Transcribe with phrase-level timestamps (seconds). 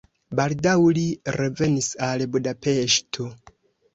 [0.37, 1.03] Baldaŭ li
[1.35, 3.29] revenis al Budapeŝto.